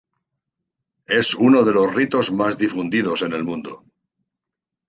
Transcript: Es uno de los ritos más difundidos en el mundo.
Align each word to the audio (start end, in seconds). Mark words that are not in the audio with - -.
Es 1.19 1.35
uno 1.35 1.63
de 1.63 1.73
los 1.73 1.93
ritos 1.93 2.31
más 2.31 2.57
difundidos 2.57 3.21
en 3.21 3.33
el 3.33 3.43
mundo. 3.43 3.85